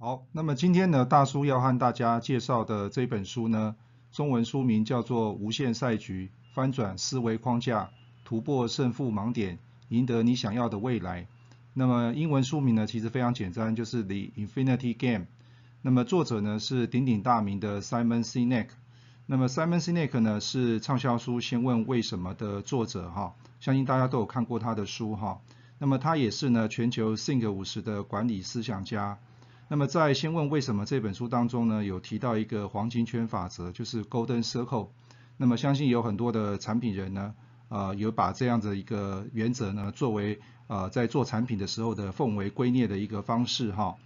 [0.00, 3.74] 好，那么今天呢，大叔要和大家介绍的这本书呢，
[4.12, 7.90] 中文书名叫做《无限赛局：翻转思维框架，
[8.24, 11.22] 突破胜负盲点，赢得你想要的未来》。
[11.74, 15.24] 那么英文书名呢，其实非常简单，就是《The Infinity Game》。
[15.82, 18.68] 那么作者呢是鼎鼎大名的 Simon Sinek。
[19.26, 25.40] 那么 Simon Sinek 呢是畅销书《先问为什么》的作者哈，相信大家都有看过他的书哈。
[25.80, 29.18] 那么他也是呢全球 Think 五十的管理思想家。
[29.70, 34.88] 那么在《先问为什么》这本书当中呢，有提到一个黄金圈法则，就是 Golden Circle。
[35.36, 37.34] 那么相信有很多的产品人呢，
[37.68, 43.96] 呃，有把这样的一个原则呢，作为呃在做产品的时候的奉为圭臬的一个方式哈。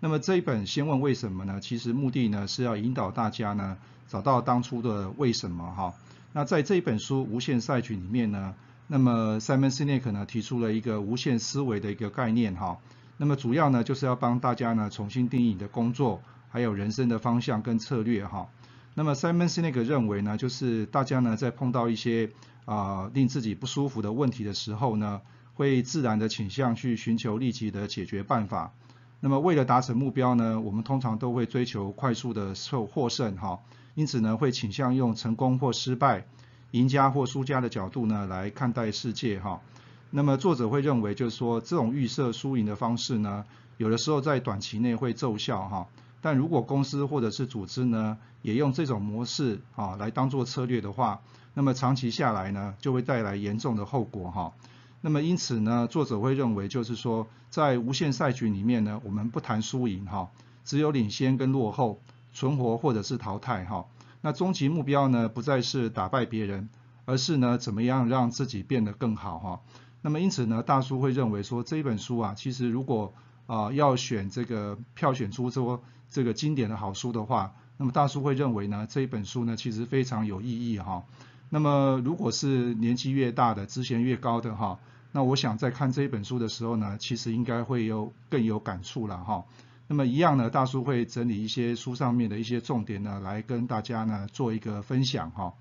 [0.00, 5.94] 那么这一本《先问为什么》呢，其实目的呢是要引导大家呢找到当初的为什么哈。
[6.32, 8.56] 那在这一本书《无限赛局》里面呢，
[8.88, 12.78] 那么 Simon Sinek 呢提出了一个无限思维的一个概念哈。
[13.16, 18.48] 那么主要呢，就是要帮大家呢重新定义你的工作，还有人生的方向跟策略哈。
[18.94, 22.30] 那么 Simon Sinek 认为呢，就是大家呢在碰到一些
[22.64, 25.20] 啊令自己不舒服的问题的时候呢，
[25.54, 28.72] 会自然的倾向去寻求立即的解决办法。
[29.20, 33.60] 那么为了达成目标呢，我们通常都会追求快速的受获胜哈，
[33.94, 36.26] 因此呢会倾向用成功或失败、
[36.72, 39.60] 赢家或输家的角度呢来看待世界哈。
[40.14, 43.46] 那么作者会认为，就是说这种预设输赢的方式呢，
[43.78, 45.88] 有的时候在短期内会奏效哈，
[46.20, 51.22] 但如果公司或者是组织呢，也用这种模式啊来当做策略的话，
[51.54, 54.52] 那么长期下来呢，就会带来严重的后果哈。
[55.00, 60.30] 那么因此呢，作者会认为，就是说在无限赛局里面呢，我们不谈输赢哈，
[60.62, 61.98] 只有领先跟落后，
[62.34, 63.86] 存活或者是淘汰哈。
[64.20, 66.68] 那终极目标呢，不再是打败别人，
[67.06, 69.60] 而是呢，怎么样让自己变得更好哈。
[70.02, 73.14] 那么因此呢，大叔会认为说这一本书啊，其实如果
[73.46, 81.04] 啊要选这个票选出说这个经典的好书的话，那么大叔会认为呢这一本书呢其实非常有意义哈。
[81.48, 84.80] 那么如果是年纪越大的、职衔越高的哈，
[85.12, 89.44] 那我想在看这一本书的时候呢，其实应该会有更有感触了哈。
[89.86, 95.52] 那么一样呢，大叔会整理一些书上面的一些重点呢，来跟大家呢做一个分享哈。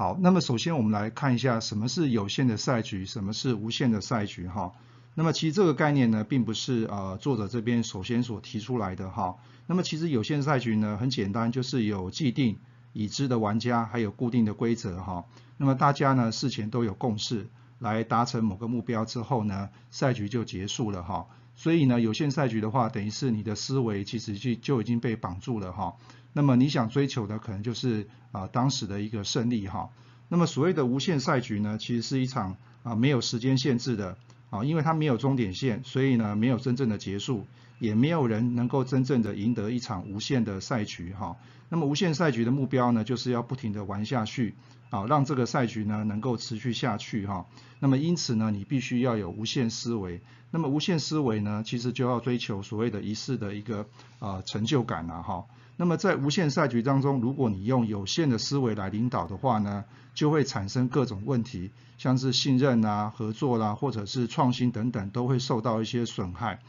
[0.00, 4.72] 好，那么首先我们来看一下什么是有限的赛局，什么是无限的赛局哈。
[5.16, 9.38] 那么其实这个概念呢，并不是呃作者这边首先所提出来的哈。
[9.66, 12.60] 那么其实有限赛局呢，很简单，就是有既定
[12.92, 15.24] 已知的玩家，还有固定的规则哈。
[15.56, 17.48] 那么大家呢事前都有共识，
[17.80, 21.26] 来达成某个目标之后呢，赛局就结束了哈。
[21.60, 25.96] 所以呢，有限赛局的话，等于是你的思维其实就就已经被绑住了哈。
[26.32, 29.90] 那么你想追求的可能就是啊当时的一个胜利哈。
[30.28, 34.16] 那么所谓的无限赛局呢，其实是一场啊没有时间限制的
[34.50, 37.44] 啊，因为它没有终点线，所以呢没有真正的结束，
[37.78, 41.36] 也没有人能够真正的赢得一场无限的赛局哈。
[41.68, 44.54] 那么无限赛局的目标呢，就是要不停的玩下去
[44.90, 47.46] 啊，让这个赛局呢能够持续下去哈。
[47.78, 50.20] 那么因此呢，你必须要有无限思维。
[50.50, 53.86] 那么无限思维呢，其实就要追求所谓的一世的一个
[54.18, 55.44] 啊成就感了哈。
[55.76, 59.84] 那么在无限赛局当中，如果你用有限的思维来领导的话呢，
[60.14, 66.60] 就会产生各种问题，像是信任啊、合作啦，或者是创新等等，都会受到一些损害。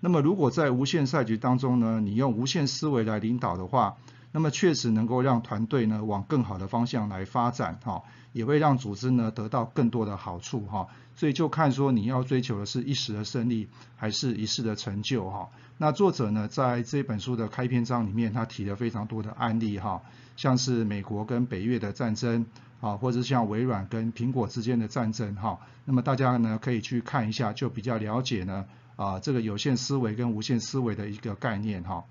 [0.00, 3.96] 那么如果在无限赛局当中呢，你用无限思维来领导的话，
[4.32, 8.02] 那么确实能够让团队呢往更好的方向来发展哈，
[8.32, 10.88] 也会让组织呢得到更多的好处哈。
[11.14, 15.48] 所以就看说你要追求的是一时的胜利，还是一世的成就哈。
[15.78, 20.02] 那作者呢在这本书的开篇章里面，他提了非常多的案例哈，
[20.36, 22.44] 像是美国跟北越的战争
[22.82, 25.58] 啊，或者像微软跟苹果之间的战争哈。
[25.86, 28.66] 那么大家呢可以去看一下，就比较了解呢
[28.96, 32.04] 啊这个有限思维跟无限思维的一个概念哈。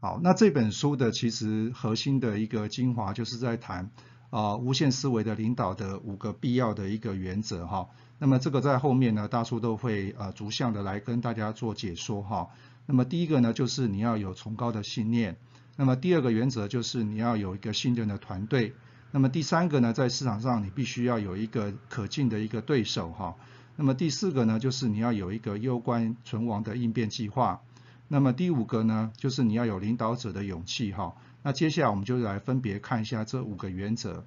[0.00, 3.90] 好，那这本书的其实核心的一个精华就是在谈
[4.30, 7.90] 啊无限思维的领导的五个必要的一个原则哈。
[8.18, 12.48] 那么这个在后面呢，大叔都会呃逐项的来跟大家做解说哈。
[12.86, 15.36] 那么第一个呢，就是你要有崇高的信念。
[15.76, 18.74] 那么第二个原则就是你要有一个信任的团队。
[19.12, 23.34] 那么第三个呢，在市场上你必须要有一个可敬的一个对手哈。
[23.76, 27.60] 那么第四个呢，就是你要有一个攸关存亡的应变计划。
[28.08, 31.14] 那么第五个呢，就是你要有领导者的勇气哈。
[31.42, 34.24] 那接下来我们就来分别看一下这五个原则。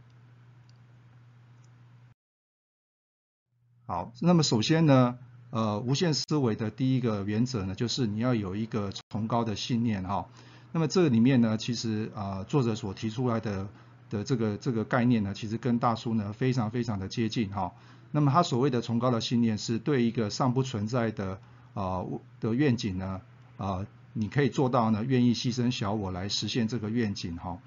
[3.85, 5.19] 好，那么首先呢，
[5.51, 10.27] 呃，无限思维的第一个原则呢，就是你要有一个崇高的信念哈。
[10.71, 13.67] 那么这里面呢，其实啊，作者所提出来的
[14.13, 17.73] 的这个这个概念呢，其实跟大叔呢非常非常的接近哈。
[18.11, 21.39] 那么他所谓的崇高的信念，是对一个尚不存在的
[21.73, 22.05] 啊
[22.39, 23.21] 的愿景呢，
[23.57, 27.57] 啊，你可以做到呢，愿意牺牲小我来实现这个愿景哈。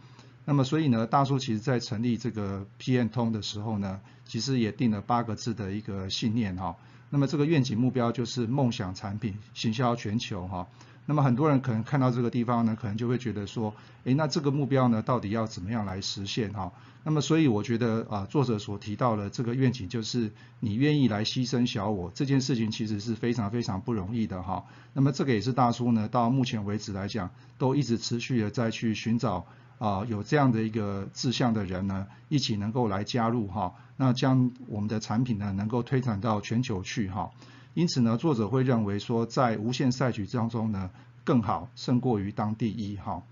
[0.44, 6.76] 那么所以呢，大叔其实在成立这个 PM 通的时候呢，其实也定了八个字的一个信念哈。
[7.10, 10.68] 那么这个愿景目标就是梦想产品行销全球哈。
[11.06, 13.72] 那么很多人可能看到这个地方呢，可能就会觉得说，
[14.04, 16.72] 诶，那这个目标呢，到底要怎么样来实现哈？
[17.04, 24.64] 那么所以我觉得啊，作者所提到的这个愿景，就是你愿意来牺牲小我这件事情，其实是非常非常不容易的哈。
[24.92, 29.46] 那么这个也是大叔呢，到目前为止来讲，都一直持续的在去寻找
[29.78, 37.30] 啊，有这样的一个志向的人呢，一起能够来加入哈，那将我们的产品呢，能够推展到全球去哈。
[37.76, 40.90] 因此呢，作者会认为说，在无限赛局当中呢，
[41.24, 43.22] 更好胜过于当第一哈。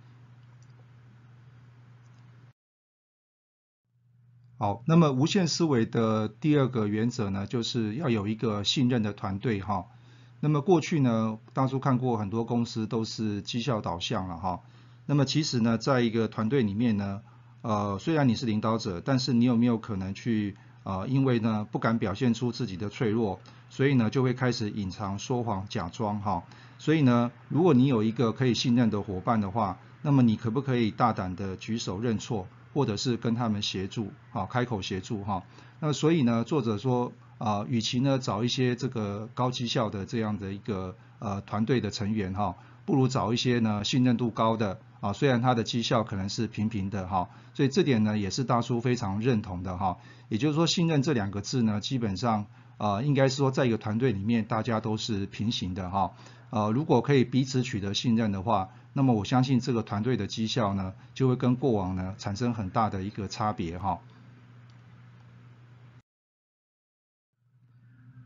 [4.58, 9.86] 好，那么无限思维的第二个原则呢，就是要有一个信任的团队哈。
[10.40, 14.60] 那么过去呢，大叔看过很多公司都是绩效导向了哈。
[15.06, 17.22] 那么其实呢，在一个团队里面呢，
[17.62, 23.40] 呃，虽然你是领导者，但是你有没有可能去啊，因为呢不敢表现出自己的脆弱。
[23.70, 26.44] 所以呢，就会开始隐藏、说谎、假装哈。
[26.78, 35.42] 所以呢，如果你有一个可以信任的伙伴的话，那么你可不可以大胆的举手认错，或者是跟他们协助，好，开口协助哈。
[35.80, 42.54] 那所以呢，作者说啊，与其呢找一些这个高绩效的这样的一个呃团队的成员哈，
[42.84, 47.28] 不如找一些呢信任度高的啊，虽然他的绩效可能是平平的哈。
[47.52, 49.98] 所以这点呢，也是大叔非常认同的哈。
[50.28, 52.46] 也就是说，信任这两个字呢，基本上。
[52.76, 56.14] 啊，应该是说在一个团队里面，大家都是平行的哈。
[56.50, 64.00] 呃，如果可以彼此取得信任的话，那么我相信这个团队的绩效呢，就会跟过往呢产生很大的一个差别哈。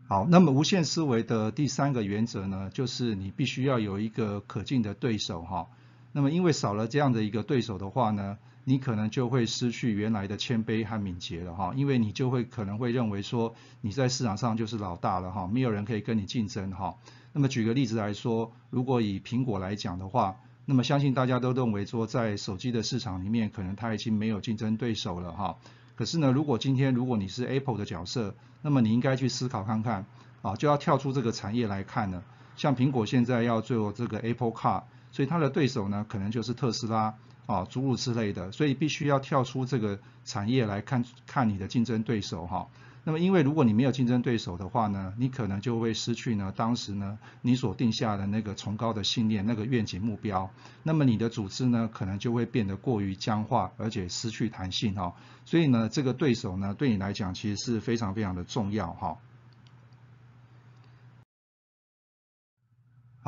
[0.08, 5.66] 好，那么无限思维的第三个原则呢，就是你必须要有一个可敬的对手哈。
[6.12, 8.38] 那么因为少了这样的一个对手的话呢？
[8.64, 16.96] 你可能就会失去原来的谦卑和敏捷了哈，因为你就会可能会认为说你在市场上就是老大了哈，没有人可以跟你竞争哈。
[17.32, 25.56] 那么举个例子来说，如果以苹果来讲的话，那么相信大家都认为说在手机的市场里面，可能它已经没有竞争对手了哈。
[25.94, 30.04] 可是呢，如果今天如果你是 Apple 的角色，那么你应该去思考看看
[30.42, 32.22] 啊，就要跳出这个产业来看呢。
[32.56, 34.82] 像苹果现在要做这个 Apple Car，
[35.12, 37.14] 所以它的对手呢，可能就是特斯拉。
[37.46, 42.68] 啊，诸如此类的，所以必须要跳出这个产业来看看你的竞争对手哈。
[43.04, 50.50] 那么，因为如果你没有竞争对手的话呢，你可能就会失去呢当时呢你所定下的那个崇高的信念、那个愿景目标。
[50.82, 55.14] 那么你的组织呢可能就会变得过于僵化，而且失去弹性哈。
[55.46, 59.16] 所以呢，这个对手呢对你来讲其实是非常非常的重要哈。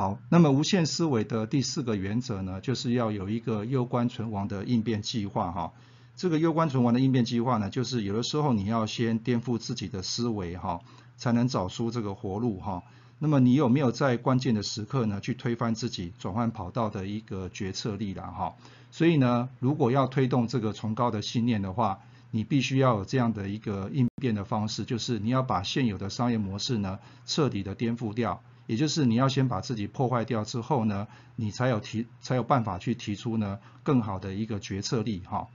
[0.01, 5.75] 好，那么无限思维的第四个原则呢，就是要有一个攸关存亡的应变计划哈。
[6.17, 10.81] 这个攸关存亡的应变计划呢，就是有的时候你要先颠覆自己的思维哈，
[11.19, 12.83] 才能找出这个活路哈。
[13.19, 18.55] 那么你有没有在关键的时刻呢，去推翻自己转换跑道的一个决策力了哈？
[18.91, 21.99] 所以呢，如果要推动这个崇高的信念的话，
[22.31, 28.43] 你必须要有这样的一个应变的方式，就是你要把现有的商业模式呢，彻底的颠覆掉。
[28.71, 35.49] 也就是你要先把自己破坏掉之后呢，你才有提才有办法去提出呢更好的一个决策力哈。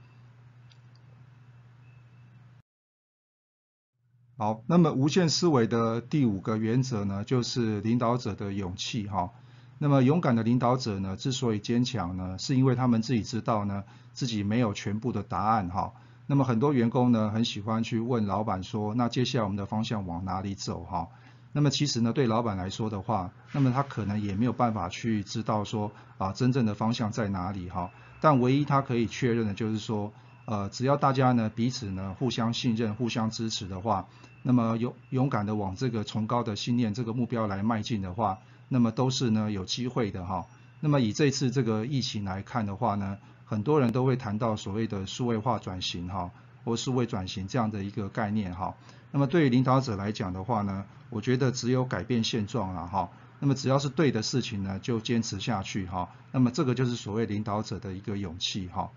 [4.36, 9.30] 好，那么无限思维的第五个原则呢，就是领导者的勇气哈。
[9.78, 15.94] 那么勇敢的领导者呢，之所以坚强呢，是因为他们自己知道呢自己没有全部的答案哈。
[16.26, 21.08] 那么很多员工呢很喜欢去问老板说，那接下来我们的方向往哪里走哈？
[21.56, 27.90] 那么其实呢，对老板来说的话，那么他可能也没有办法去知道说啊真正的方向在哪里哈。
[28.20, 30.12] 但唯一他可以确认的就是说，
[30.44, 34.06] 呃，只要大家呢彼此呢互相信任、互相支持的话，
[34.42, 40.44] 那么勇勇敢的往这个崇高的信念、这个目标来迈进的话，那么都是呢有机会的哈。
[40.80, 46.30] 那么以这次这个疫情来看的话呢，很多人都会谈到所谓的数位化转型哈。
[46.66, 48.74] 或数位转型这样的一个概念哈。
[49.12, 53.08] 那么对于领导者来讲的话呢，我觉得只有改变现状了哈。
[53.38, 56.10] 那么只要是对的事情呢，就坚持下去哈。
[56.32, 58.90] 那么这个就是所谓领导者的一个勇气哈。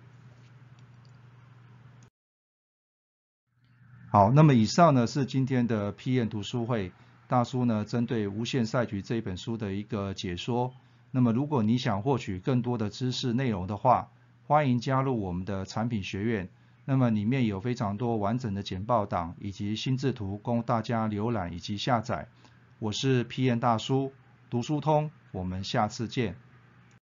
[4.09, 6.91] 好，那么以上呢是今天的 PM 读书会
[7.27, 10.73] 大叔呢针对《无限赛局》这一本书的一个解说。
[11.11, 14.09] 那么如果你想获取更多的知识内容的话，
[14.47, 16.49] 欢迎加入我们的产品学院。
[16.89, 22.27] 那么里面有非常多完整的简报档以及心智图供大家浏览以及下载。
[22.79, 24.11] 我是 PM 大叔。
[24.49, 26.35] 读书通，我们下次见。